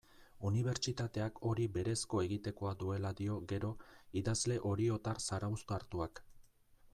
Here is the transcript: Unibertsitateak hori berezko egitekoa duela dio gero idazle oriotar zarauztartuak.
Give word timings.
Unibertsitateak 0.49 1.35
hori 1.49 1.67
berezko 1.75 2.21
egitekoa 2.27 2.71
duela 2.85 3.11
dio 3.21 3.37
gero 3.53 3.71
idazle 4.23 4.57
oriotar 4.71 5.23
zarauztartuak. 5.29 6.25